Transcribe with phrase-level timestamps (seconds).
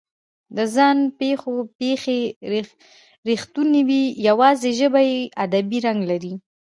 [0.55, 2.19] د ځان پېښو پېښې
[3.29, 6.33] رښتونې وي، یواځې ژبه یې ادبي رنګ لري.